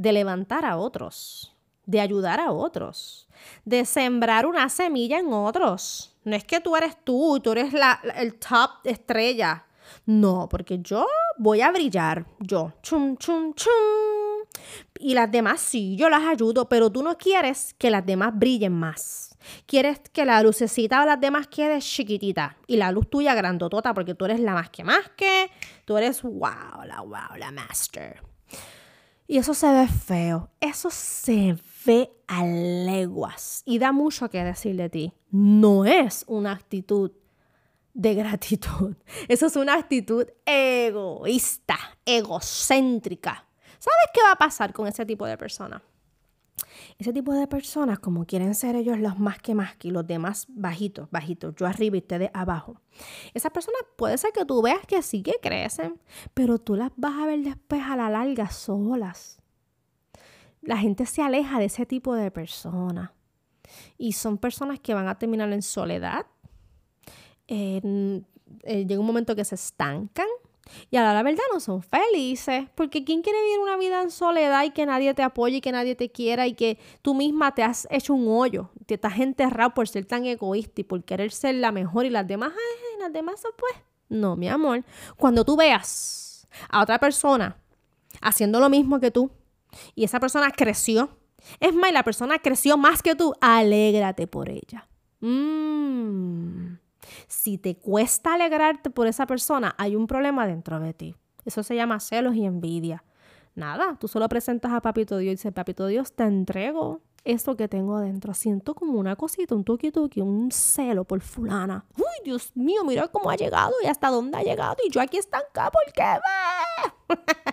de 0.00 0.12
levantar 0.12 0.64
a 0.64 0.78
otros, 0.78 1.54
de 1.84 2.00
ayudar 2.00 2.40
a 2.40 2.52
otros, 2.52 3.28
de 3.66 3.84
sembrar 3.84 4.46
una 4.46 4.66
semilla 4.70 5.18
en 5.18 5.30
otros. 5.30 6.16
No 6.24 6.34
es 6.34 6.42
que 6.44 6.58
tú 6.60 6.74
eres 6.74 6.96
tú, 7.04 7.38
tú 7.44 7.52
eres 7.52 7.74
la, 7.74 8.00
el 8.16 8.34
top 8.36 8.70
estrella. 8.84 9.66
No, 10.06 10.48
porque 10.48 10.78
yo 10.78 11.06
voy 11.36 11.60
a 11.60 11.70
brillar, 11.70 12.24
yo, 12.38 12.72
chum, 12.82 13.18
chum, 13.18 13.52
chum. 13.52 13.70
Y 14.98 15.12
las 15.12 15.30
demás 15.30 15.60
sí, 15.60 15.96
yo 15.96 16.08
las 16.08 16.24
ayudo, 16.24 16.66
pero 16.66 16.90
tú 16.90 17.02
no 17.02 17.18
quieres 17.18 17.74
que 17.74 17.90
las 17.90 18.06
demás 18.06 18.32
brillen 18.34 18.72
más. 18.72 19.36
Quieres 19.66 20.00
que 20.12 20.24
la 20.24 20.42
lucecita 20.42 21.02
o 21.02 21.06
las 21.06 21.20
demás 21.20 21.46
quede 21.46 21.78
chiquitita 21.80 22.56
y 22.66 22.78
la 22.78 22.90
luz 22.90 23.10
tuya 23.10 23.34
grandotota 23.34 23.92
porque 23.92 24.14
tú 24.14 24.24
eres 24.24 24.40
la 24.40 24.54
más 24.54 24.70
que 24.70 24.82
más 24.82 25.10
que, 25.14 25.50
tú 25.84 25.98
eres 25.98 26.22
wow, 26.22 26.84
la 26.86 27.02
wow, 27.02 27.36
la 27.36 27.50
master. 27.50 28.22
Y 29.30 29.38
eso 29.38 29.54
se 29.54 29.72
ve 29.72 29.86
feo, 29.86 30.50
eso 30.58 30.90
se 30.90 31.56
ve 31.86 32.10
a 32.26 32.44
leguas 32.44 33.62
y 33.64 33.78
da 33.78 33.92
mucho 33.92 34.28
que 34.28 34.42
decir 34.42 34.74
de 34.74 34.90
ti. 34.90 35.12
No 35.30 35.84
es 35.84 36.24
una 36.26 36.50
actitud 36.50 37.12
de 37.94 38.14
gratitud. 38.16 38.96
Eso 39.28 39.46
es 39.46 39.54
una 39.54 39.74
actitud 39.74 40.26
egoísta, 40.44 41.78
egocéntrica. 42.04 43.46
¿Sabes 43.78 44.10
qué 44.12 44.20
va 44.20 44.32
a 44.32 44.36
pasar 44.36 44.72
con 44.72 44.88
ese 44.88 45.06
tipo 45.06 45.24
de 45.26 45.38
personas? 45.38 45.80
Ese 47.00 47.14
tipo 47.14 47.32
de 47.32 47.46
personas, 47.46 47.98
como 47.98 48.26
quieren 48.26 48.54
ser 48.54 48.76
ellos 48.76 48.98
los 48.98 49.18
más 49.18 49.38
que 49.38 49.54
más 49.54 49.74
que 49.74 49.90
los 49.90 50.06
demás 50.06 50.44
bajitos, 50.50 51.10
bajitos, 51.10 51.54
yo 51.56 51.66
arriba 51.66 51.96
y 51.96 52.00
ustedes 52.00 52.30
abajo. 52.34 52.78
Esas 53.32 53.52
personas 53.52 53.80
puede 53.96 54.18
ser 54.18 54.32
que 54.32 54.44
tú 54.44 54.60
veas 54.60 54.86
que 54.86 55.00
sí 55.00 55.22
que 55.22 55.36
crecen, 55.40 55.98
pero 56.34 56.58
tú 56.58 56.76
las 56.76 56.92
vas 56.96 57.18
a 57.18 57.24
ver 57.24 57.40
después 57.40 57.80
a 57.82 57.96
la 57.96 58.10
larga 58.10 58.50
solas. 58.50 59.40
La 60.60 60.76
gente 60.76 61.06
se 61.06 61.22
aleja 61.22 61.58
de 61.58 61.64
ese 61.64 61.86
tipo 61.86 62.14
de 62.14 62.30
personas. 62.30 63.12
Y 63.96 64.12
son 64.12 64.36
personas 64.36 64.78
que 64.78 64.92
van 64.92 65.08
a 65.08 65.18
terminar 65.18 65.50
en 65.54 65.62
soledad, 65.62 66.26
eh, 67.48 67.80
llega 68.62 69.00
un 69.00 69.06
momento 69.06 69.34
que 69.34 69.46
se 69.46 69.54
estancan 69.54 70.28
y 70.90 70.96
a 70.96 71.12
la 71.12 71.22
verdad 71.22 71.42
no 71.52 71.60
son 71.60 71.82
felices, 71.82 72.68
porque 72.74 73.04
¿quién 73.04 73.22
quiere 73.22 73.42
vivir 73.42 73.58
una 73.60 73.76
vida 73.76 74.02
en 74.02 74.10
soledad 74.10 74.64
y 74.64 74.70
que 74.70 74.86
nadie 74.86 75.14
te 75.14 75.22
apoye 75.22 75.56
y 75.56 75.60
que 75.60 75.72
nadie 75.72 75.94
te 75.94 76.10
quiera 76.10 76.46
y 76.46 76.54
que 76.54 76.78
tú 77.02 77.14
misma 77.14 77.54
te 77.54 77.62
has 77.62 77.86
hecho 77.90 78.14
un 78.14 78.26
hoyo, 78.28 78.70
te 78.86 78.94
estás 78.94 79.18
enterrado 79.18 79.74
por 79.74 79.88
ser 79.88 80.04
tan 80.04 80.24
egoísta 80.26 80.80
y 80.80 80.84
por 80.84 81.04
querer 81.04 81.32
ser 81.32 81.56
la 81.56 81.72
mejor 81.72 82.06
y 82.06 82.10
las 82.10 82.26
demás, 82.26 82.52
las 82.98 83.12
demás 83.12 83.42
pues, 83.56 83.74
no, 84.08 84.36
mi 84.36 84.48
amor, 84.48 84.84
cuando 85.16 85.44
tú 85.44 85.56
veas 85.56 86.48
a 86.68 86.82
otra 86.82 86.98
persona 86.98 87.56
haciendo 88.20 88.60
lo 88.60 88.68
mismo 88.68 89.00
que 89.00 89.10
tú 89.10 89.30
y 89.94 90.04
esa 90.04 90.20
persona 90.20 90.50
creció, 90.50 91.10
es 91.58 91.74
más, 91.74 91.92
la 91.92 92.02
persona 92.02 92.38
creció 92.38 92.76
más 92.76 93.02
que 93.02 93.14
tú, 93.14 93.34
alégrate 93.40 94.26
por 94.26 94.48
ella. 94.48 94.88
Mmm 95.20 96.69
si 97.30 97.58
te 97.58 97.76
cuesta 97.76 98.34
alegrarte 98.34 98.90
por 98.90 99.06
esa 99.06 99.24
persona, 99.24 99.74
hay 99.78 99.94
un 99.94 100.08
problema 100.08 100.48
dentro 100.48 100.80
de 100.80 100.92
ti. 100.92 101.14
Eso 101.44 101.62
se 101.62 101.76
llama 101.76 102.00
celos 102.00 102.34
y 102.34 102.44
envidia. 102.44 103.04
Nada, 103.54 103.96
tú 103.98 104.08
solo 104.08 104.28
presentas 104.28 104.72
a 104.72 104.80
Papito 104.80 105.16
Dios 105.16 105.32
y 105.32 105.36
dices, 105.36 105.52
Papito 105.52 105.86
Dios, 105.86 106.12
te 106.12 106.24
entrego 106.24 107.00
esto 107.24 107.56
que 107.56 107.68
tengo 107.68 108.00
dentro. 108.00 108.34
Siento 108.34 108.74
como 108.74 108.98
una 108.98 109.14
cosita, 109.14 109.54
un 109.54 109.62
tuki 109.62 109.92
tuki, 109.92 110.20
un 110.20 110.50
celo 110.50 111.04
por 111.04 111.20
fulana. 111.20 111.86
Uy, 111.96 112.24
Dios 112.24 112.50
mío, 112.56 112.82
mira 112.84 113.06
cómo 113.08 113.30
ha 113.30 113.36
llegado 113.36 113.74
y 113.82 113.86
hasta 113.86 114.08
dónde 114.08 114.36
ha 114.36 114.42
llegado. 114.42 114.76
Y 114.84 114.90
yo 114.90 115.00
aquí 115.00 115.16
estancada, 115.16 115.70
¿por 115.70 115.92
qué? 115.92 116.18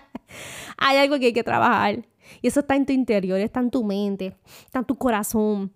hay 0.76 0.96
algo 0.98 1.20
que 1.20 1.26
hay 1.26 1.32
que 1.32 1.44
trabajar. 1.44 2.04
Y 2.42 2.48
eso 2.48 2.60
está 2.60 2.74
en 2.74 2.84
tu 2.84 2.92
interior, 2.92 3.38
está 3.38 3.60
en 3.60 3.70
tu 3.70 3.84
mente, 3.84 4.36
está 4.64 4.80
en 4.80 4.86
tu 4.86 4.98
corazón. 4.98 5.72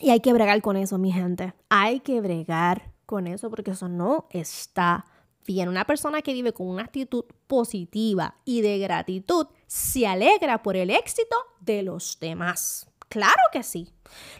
Y 0.00 0.08
hay 0.08 0.20
que 0.20 0.32
bregar 0.32 0.60
con 0.62 0.76
eso, 0.76 0.96
mi 0.96 1.12
gente. 1.12 1.52
Hay 1.68 2.00
que 2.00 2.20
bregar 2.22 2.91
con 3.06 3.26
eso 3.26 3.50
porque 3.50 3.72
eso 3.72 3.88
no 3.88 4.26
está 4.30 5.04
bien. 5.46 5.68
Una 5.68 5.84
persona 5.84 6.22
que 6.22 6.32
vive 6.32 6.52
con 6.52 6.68
una 6.68 6.82
actitud 6.82 7.24
positiva 7.46 8.36
y 8.44 8.60
de 8.60 8.78
gratitud 8.78 9.46
se 9.66 10.06
alegra 10.06 10.62
por 10.62 10.76
el 10.76 10.90
éxito 10.90 11.36
de 11.60 11.82
los 11.82 12.18
demás. 12.20 12.86
Claro 13.08 13.42
que 13.52 13.62
sí. 13.62 13.92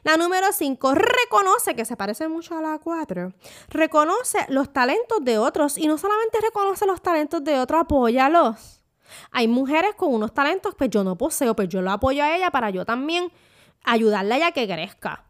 La 0.03 0.17
número 0.17 0.47
5, 0.51 0.95
reconoce 0.95 1.77
que 1.77 1.85
se 1.85 1.97
parece 1.97 2.27
mucho 2.29 2.57
a 2.57 2.63
la 2.63 2.79
4. 2.79 3.33
Reconoce 3.69 4.39
los 4.49 4.73
talentos 4.73 5.23
de 5.23 5.37
otros 5.39 5.77
y 5.77 5.87
no 5.87 5.99
solamente 5.99 6.39
reconoce 6.41 6.87
los 6.87 7.03
talentos 7.03 7.45
de 7.45 7.59
otros, 7.59 7.83
apóyalos. 7.83 8.81
Hay 9.31 9.47
mujeres 9.47 9.95
con 9.95 10.15
unos 10.15 10.33
talentos 10.33 10.75
que 10.75 10.89
yo 10.89 11.05
no 11.05 11.19
poseo, 11.19 11.55
pero 11.55 11.69
yo 11.69 11.83
lo 11.83 11.91
apoyo 11.91 12.25
a 12.25 12.35
ella 12.35 12.51
para 12.51 12.71
yo 12.71 12.87
también 12.87 13.31
ayudarle 13.85 14.35
a 14.35 14.37
ella 14.39 14.53
que 14.53 14.67
crezca. 14.67 15.25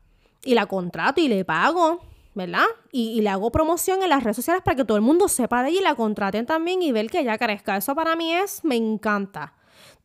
Y 0.45 0.55
la 0.55 0.67
contrato 0.67 1.21
y 1.21 1.27
le 1.27 1.45
pago 1.45 2.01
¿verdad? 2.35 2.67
Y, 2.91 3.21
le 3.21 3.29
hago 3.29 3.51
promoción 3.53 4.03
en 4.03 4.09
las 4.09 4.23
redes 4.23 4.37
sociales 4.37 4.62
para 4.62 4.77
que 4.77 4.85
todo 4.85 4.97
el 4.97 5.03
mundo 5.03 5.29
sepa 5.29 5.62
de 5.62 5.71
ella 5.71 5.81
y 5.81 5.83
la 5.83 5.95
contraten 5.95 6.47
también 6.47 6.83
y 6.83 6.93
ver 6.93 7.11
que 7.11 7.21
ella 7.21 7.39
crezca. 7.39 7.77
Eso 7.77 7.95
para 7.95 8.17
mí 8.17 8.33
es, 8.33 8.65
me 8.65 8.77
encanta. 8.77 9.55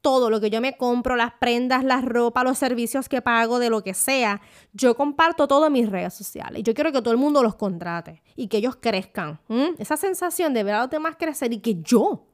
Todo 0.01 0.29
lo 0.29 0.39
que 0.39 0.49
yo 0.49 0.61
me 0.61 0.77
compro, 0.77 1.15
las 1.15 1.33
prendas, 1.33 1.83
la 1.83 2.01
ropa, 2.01 2.43
los 2.43 2.57
servicios 2.57 3.09
que 3.09 3.21
pago, 3.21 3.59
de 3.59 3.69
lo 3.69 3.83
que 3.83 3.93
sea, 3.93 4.41
yo 4.73 4.95
comparto 4.95 5.47
todo 5.47 5.67
en 5.67 5.73
mis 5.73 5.89
redes 5.89 6.13
sociales. 6.13 6.63
Yo 6.63 6.73
quiero 6.73 6.91
que 6.91 7.01
todo 7.01 7.11
el 7.11 7.19
mundo 7.19 7.43
los 7.43 7.55
contrate 7.55 8.21
y 8.35 8.47
que 8.47 8.57
ellos 8.57 8.77
crezcan. 8.79 9.39
Esa 9.77 9.97
sensación 9.97 10.53
de 10.53 10.63
ver 10.63 10.75
a 10.75 10.81
los 10.81 10.89
demás 10.89 11.15
crecer 11.17 11.51
y 11.51 11.59
que 11.59 11.81
yo 11.81 12.27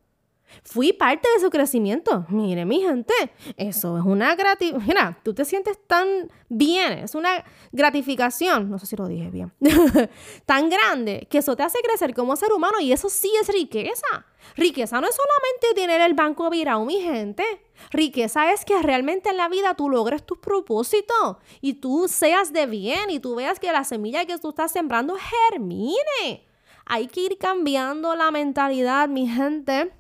Fui 0.64 0.94
parte 0.94 1.28
de 1.36 1.42
su 1.42 1.50
crecimiento. 1.50 2.26
Mire, 2.30 2.66
mi 2.66 2.82
gente, 2.82 3.14
eso 3.58 3.98
es 3.98 4.06
una 4.06 4.36
gratificación. 4.36 4.88
Mira, 4.88 5.20
tú 5.24 5.34
te 5.34 5.46
sientes 5.46 5.78
tan 5.88 6.08
bien, 6.48 6.94
es 6.94 7.16
una 7.16 7.44
gratificación, 7.72 8.70
no 8.70 8.80
sé 8.80 8.86
si 8.86 8.96
lo 8.96 9.08
dije 9.08 9.30
bien, 9.30 9.52
tan 10.46 10.70
grande 10.70 11.28
que 11.30 11.40
eso 11.40 11.56
te 11.56 11.64
hace 11.64 11.80
crecer 11.80 12.14
como 12.14 12.36
ser 12.36 12.52
humano 12.54 12.80
y 12.80 12.92
eso 12.92 13.10
sí 13.10 13.32
es 13.42 13.48
riqueza. 13.48 14.26
Riqueza 14.56 15.00
no 15.00 15.08
es 15.08 15.16
solamente 15.16 15.82
tener 15.82 16.02
el 16.02 16.14
banco 16.14 16.50
virado, 16.50 16.86
mi 16.86 17.02
gente. 17.02 17.44
Riqueza 17.92 18.52
es 18.52 18.66
que 18.66 18.82
realmente 18.82 19.30
en 19.30 19.38
la 19.38 19.50
vida 19.50 19.74
tú 19.74 19.90
logres 19.90 20.26
tus 20.26 20.38
propósitos 20.38 21.38
y 21.62 21.76
tú 21.76 22.08
seas 22.08 22.54
de 22.54 22.66
bien 22.66 23.10
y 23.10 23.20
tú 23.20 23.36
veas 23.36 23.60
que 23.60 23.72
la 23.72 23.84
semilla 23.84 24.26
que 24.26 24.38
tú 24.38 24.50
estás 24.50 24.72
sembrando 24.72 25.16
germine. 25.50 26.46
Hay 26.86 27.08
que 27.08 27.22
ir 27.22 27.38
cambiando 27.38 28.16
la 28.16 28.30
mentalidad, 28.32 29.08
mi 29.08 29.28
gente 29.28 29.94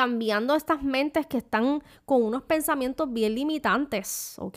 cambiando 0.00 0.54
estas 0.54 0.82
mentes 0.82 1.26
que 1.26 1.36
están 1.36 1.82
con 2.06 2.22
unos 2.22 2.44
pensamientos 2.44 3.12
bien 3.12 3.34
limitantes, 3.34 4.34
¿ok? 4.38 4.56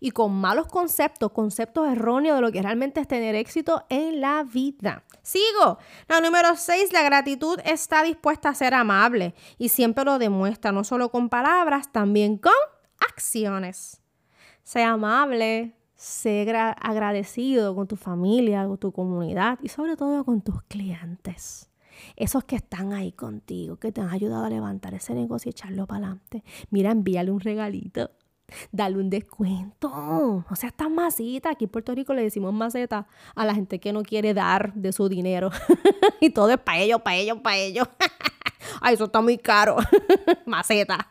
Y 0.00 0.10
con 0.10 0.32
malos 0.32 0.66
conceptos, 0.66 1.30
conceptos 1.30 1.86
erróneos 1.86 2.38
de 2.38 2.42
lo 2.42 2.50
que 2.50 2.60
realmente 2.60 2.98
es 2.98 3.06
tener 3.06 3.36
éxito 3.36 3.84
en 3.88 4.20
la 4.20 4.42
vida. 4.42 5.04
Sigo. 5.22 5.78
La 6.08 6.20
número 6.20 6.56
6, 6.56 6.92
la 6.92 7.04
gratitud 7.04 7.60
está 7.64 8.02
dispuesta 8.02 8.48
a 8.48 8.54
ser 8.56 8.74
amable 8.74 9.36
y 9.58 9.68
siempre 9.68 10.04
lo 10.04 10.18
demuestra, 10.18 10.72
no 10.72 10.82
solo 10.82 11.12
con 11.12 11.28
palabras, 11.28 11.92
también 11.92 12.36
con 12.36 12.52
acciones. 12.98 14.02
Sea 14.64 14.90
amable, 14.90 15.76
sea 15.94 16.72
agradecido 16.72 17.76
con 17.76 17.86
tu 17.86 17.94
familia, 17.94 18.66
con 18.66 18.76
tu 18.76 18.90
comunidad 18.90 19.60
y 19.62 19.68
sobre 19.68 19.96
todo 19.96 20.24
con 20.24 20.42
tus 20.42 20.60
clientes. 20.64 21.69
Esos 22.16 22.44
que 22.44 22.56
están 22.56 22.92
ahí 22.92 23.12
contigo, 23.12 23.76
que 23.76 23.92
te 23.92 24.00
han 24.00 24.10
ayudado 24.10 24.44
a 24.44 24.50
levantar 24.50 24.94
ese 24.94 25.14
negocio 25.14 25.48
y 25.48 25.50
echarlo 25.50 25.86
para 25.86 26.06
adelante. 26.06 26.44
Mira, 26.70 26.90
envíale 26.90 27.30
un 27.30 27.40
regalito. 27.40 28.10
Dale 28.72 28.96
un 28.96 29.10
descuento. 29.10 29.90
O 30.50 30.56
sea, 30.56 30.68
estas 30.68 30.90
masitas. 30.90 31.52
Aquí 31.52 31.64
en 31.64 31.70
Puerto 31.70 31.94
Rico 31.94 32.14
le 32.14 32.22
decimos 32.22 32.52
maceta 32.52 33.06
a 33.34 33.44
la 33.44 33.54
gente 33.54 33.78
que 33.78 33.92
no 33.92 34.02
quiere 34.02 34.34
dar 34.34 34.74
de 34.74 34.92
su 34.92 35.08
dinero. 35.08 35.50
y 36.20 36.30
todo 36.30 36.50
es 36.50 36.58
para 36.58 36.78
ellos, 36.78 37.00
para 37.02 37.16
ellos, 37.16 37.38
para 37.38 37.56
ellos. 37.56 37.88
Ay, 38.80 38.94
eso 38.94 39.04
está 39.04 39.20
muy 39.20 39.38
caro. 39.38 39.76
Maceta. 40.46 41.10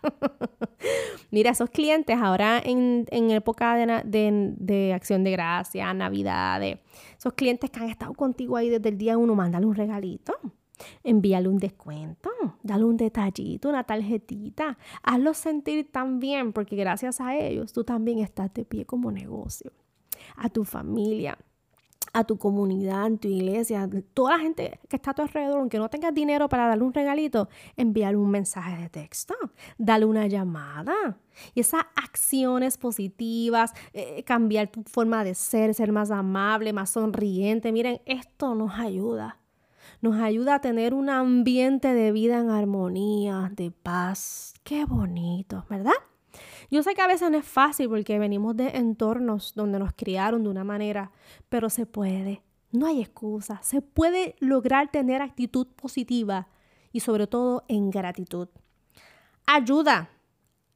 Mira, 1.32 1.52
esos 1.52 1.70
clientes 1.70 2.18
ahora 2.20 2.62
en, 2.64 3.06
época 3.12 3.76
de, 3.76 4.56
de, 4.58 4.94
acción 4.94 5.24
de 5.24 5.32
gracia, 5.32 5.94
Navidad, 5.94 6.62
esos 6.64 7.34
clientes 7.34 7.70
que 7.70 7.80
han 7.80 7.90
estado 7.90 8.14
contigo 8.14 8.58
ahí 8.58 8.70
desde 8.70 8.90
el 8.90 8.98
día 8.98 9.18
uno, 9.18 9.36
mándale 9.36 9.66
un 9.66 9.76
regalito. 9.76 10.34
Envíale 11.04 11.48
un 11.48 11.58
descuento, 11.58 12.30
dale 12.64 12.84
un 12.84 12.98
detallito, 12.98 13.70
una 13.70 13.84
tarjetita. 13.84 14.78
Hazlos 15.04 15.38
sentir 15.38 15.92
tan 15.92 16.20
bien 16.20 16.54
porque 16.54 16.76
gracias 16.76 17.22
a 17.22 17.36
ellos 17.36 17.74
tú 17.74 17.84
también 17.84 18.20
estás 18.20 18.54
de 18.54 18.66
pie 18.66 18.86
como 18.86 19.12
negocio. 19.12 19.72
A 20.36 20.50
tu 20.50 20.64
familia, 20.64 21.38
a 22.14 22.24
tu 22.24 22.38
comunidad, 22.38 23.08
en 23.08 23.18
tu 23.18 23.28
iglesia, 23.28 23.88
toda 24.14 24.38
la 24.38 24.44
gente 24.44 24.80
que 24.88 24.96
está 24.96 25.12
a 25.12 25.14
tu 25.14 25.22
alrededor, 25.22 25.60
aunque 25.60 25.78
no 25.78 25.90
tengas 25.90 26.14
dinero 26.14 26.50
para 26.50 26.68
darle 26.68 26.84
un 26.84 26.94
regalito, 26.94 27.50
envíale 27.76 28.18
un 28.18 28.30
mensaje 28.30 28.82
de 28.82 28.90
texto, 28.90 29.36
dale 29.78 30.06
una 30.06 30.28
llamada. 30.28 31.18
Y 31.54 31.62
esas 31.62 31.84
acciones 31.96 32.78
positivas, 32.78 33.74
eh, 33.94 34.24
cambiar 34.24 34.68
tu 34.70 34.84
forma 34.84 35.24
de 35.24 35.36
ser, 35.36 35.74
ser 35.74 35.92
más 35.92 36.12
amable, 36.12 36.74
más 36.74 36.92
sonriente, 36.92 37.72
miren, 37.72 38.02
esto 38.06 38.56
nos 38.56 38.78
ayuda. 38.78 39.39
Nos 40.02 40.20
ayuda 40.22 40.56
a 40.56 40.62
tener 40.62 40.94
un 40.94 41.10
ambiente 41.10 41.94
de 41.94 42.12
vida 42.12 42.40
en 42.40 42.50
armonía, 42.50 43.52
de 43.54 43.72
paz. 43.72 44.54
Qué 44.64 44.86
bonito, 44.86 45.66
¿verdad? 45.70 45.94
Yo 46.72 46.84
sé 46.84 46.94
que 46.94 47.02
a 47.02 47.08
veces 47.08 47.30
no 47.32 47.38
es 47.38 47.46
fácil 47.46 47.90
porque 47.90 48.20
venimos 48.20 48.56
de 48.56 48.70
entornos 48.78 49.54
donde 49.56 49.80
nos 49.80 49.92
criaron 49.94 50.44
de 50.44 50.50
una 50.50 50.64
manera, 50.64 51.12
pero 51.50 51.70
se 51.70 51.86
puede. 51.86 52.44
No 52.72 52.86
hay 52.86 53.02
excusa. 53.02 53.60
Se 53.64 53.82
puede 53.82 54.36
lograr 54.40 54.92
tener 54.92 55.22
actitud 55.22 55.68
positiva 55.68 56.48
y 56.92 57.00
sobre 57.02 57.28
todo 57.28 57.66
en 57.68 57.90
gratitud. 57.90 58.48
Ayuda, 59.46 60.12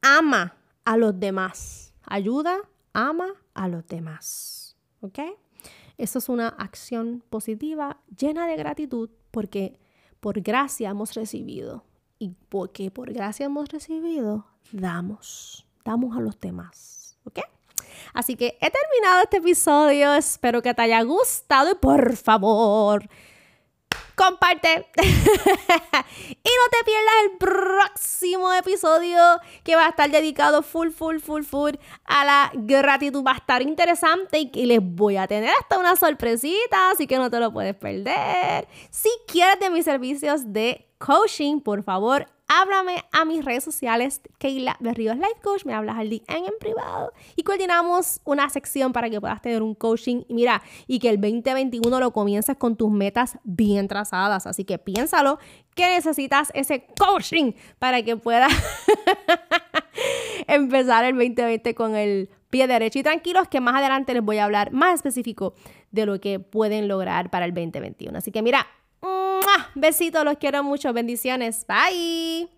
ama 0.02 0.56
a 0.84 0.96
los 0.96 1.18
demás. 1.18 1.94
Ayuda, 2.04 2.58
ama 2.92 3.28
a 3.54 3.68
los 3.68 3.86
demás. 3.86 4.76
¿Ok? 5.00 5.20
Eso 5.96 6.18
es 6.18 6.28
una 6.28 6.48
acción 6.48 7.22
positiva 7.30 7.98
llena 8.16 8.46
de 8.46 8.56
gratitud 8.56 9.10
porque 9.30 9.78
por 10.20 10.40
gracia 10.40 10.90
hemos 10.90 11.14
recibido. 11.14 11.84
Y 12.18 12.30
porque 12.48 12.90
por 12.90 13.12
gracia 13.12 13.46
hemos 13.46 13.68
recibido, 13.68 14.46
damos 14.72 15.64
damos 15.84 16.16
a 16.16 16.20
los 16.20 16.40
demás. 16.40 17.16
¿Ok? 17.24 17.40
Así 18.12 18.36
que 18.36 18.58
he 18.60 18.70
terminado 18.70 19.22
este 19.22 19.36
episodio. 19.36 20.14
Espero 20.14 20.62
que 20.62 20.74
te 20.74 20.82
haya 20.82 21.02
gustado 21.02 21.70
y 21.72 21.74
por 21.74 22.16
favor, 22.16 23.08
comparte. 24.14 24.86
y 24.96 25.02
no 25.02 26.68
te 26.70 26.84
pierdas 26.84 27.14
el 27.24 27.38
próximo 27.38 28.52
episodio 28.52 29.20
que 29.62 29.76
va 29.76 29.86
a 29.86 29.88
estar 29.90 30.10
dedicado 30.10 30.62
full, 30.62 30.90
full, 30.90 31.18
full, 31.18 31.42
full 31.42 31.74
a 32.04 32.24
la 32.24 32.50
gratitud. 32.54 33.24
Va 33.24 33.32
a 33.32 33.36
estar 33.36 33.62
interesante 33.62 34.50
y 34.52 34.66
les 34.66 34.80
voy 34.82 35.16
a 35.16 35.26
tener 35.26 35.50
hasta 35.60 35.78
una 35.78 35.96
sorpresita, 35.96 36.90
así 36.90 37.06
que 37.06 37.18
no 37.18 37.30
te 37.30 37.40
lo 37.40 37.52
puedes 37.52 37.74
perder. 37.74 38.68
Si 38.90 39.10
quieres 39.26 39.60
de 39.60 39.70
mis 39.70 39.84
servicios 39.84 40.52
de 40.52 40.86
coaching, 40.98 41.60
por 41.60 41.82
favor, 41.82 42.26
háblame 42.60 43.04
a 43.12 43.24
mis 43.24 43.44
redes 43.44 43.64
sociales, 43.64 44.20
Keila 44.38 44.76
Berríos 44.80 45.16
Life 45.16 45.40
Coach, 45.42 45.64
me 45.64 45.74
hablas 45.74 45.98
al 45.98 46.08
DM 46.08 46.22
en 46.28 46.58
privado 46.60 47.12
y 47.36 47.42
coordinamos 47.42 48.20
una 48.24 48.48
sección 48.48 48.92
para 48.92 49.10
que 49.10 49.20
puedas 49.20 49.42
tener 49.42 49.62
un 49.62 49.74
coaching. 49.74 50.22
Y 50.28 50.34
mira, 50.34 50.62
y 50.86 50.98
que 50.98 51.10
el 51.10 51.20
2021 51.20 51.98
lo 52.00 52.12
comiences 52.12 52.56
con 52.56 52.76
tus 52.76 52.90
metas 52.90 53.38
bien 53.42 53.88
trazadas, 53.88 54.46
así 54.46 54.64
que 54.64 54.78
piénsalo 54.78 55.38
que 55.74 55.86
necesitas 55.88 56.50
ese 56.54 56.86
coaching 56.98 57.52
para 57.78 58.02
que 58.02 58.16
puedas 58.16 58.52
empezar 60.46 61.04
el 61.04 61.14
2020 61.16 61.74
con 61.74 61.96
el 61.96 62.30
pie 62.50 62.68
derecho. 62.68 63.00
Y 63.00 63.02
tranquilos 63.02 63.48
que 63.48 63.60
más 63.60 63.74
adelante 63.74 64.14
les 64.14 64.22
voy 64.22 64.38
a 64.38 64.44
hablar 64.44 64.72
más 64.72 64.94
específico 64.94 65.54
de 65.90 66.06
lo 66.06 66.20
que 66.20 66.38
pueden 66.38 66.86
lograr 66.86 67.30
para 67.30 67.46
el 67.46 67.54
2021. 67.54 68.16
Así 68.16 68.30
que 68.30 68.42
mira, 68.42 68.66
Besitos, 69.74 70.24
los 70.24 70.38
quiero 70.38 70.62
mucho. 70.62 70.92
Bendiciones. 70.92 71.66
Bye. 71.66 72.48